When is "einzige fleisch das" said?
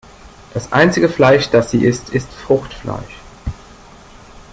0.71-1.69